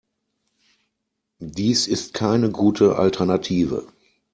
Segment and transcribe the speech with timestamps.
[1.37, 3.85] Dies ist keine gute Alternative.